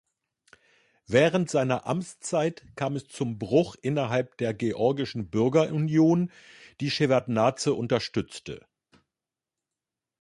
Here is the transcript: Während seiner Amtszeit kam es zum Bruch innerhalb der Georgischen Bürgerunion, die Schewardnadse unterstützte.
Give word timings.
Während 1.05 1.51
seiner 1.51 1.85
Amtszeit 1.85 2.65
kam 2.75 2.95
es 2.95 3.07
zum 3.07 3.37
Bruch 3.37 3.75
innerhalb 3.83 4.35
der 4.39 4.51
Georgischen 4.55 5.29
Bürgerunion, 5.29 6.31
die 6.79 6.89
Schewardnadse 6.89 7.75
unterstützte. 7.75 8.65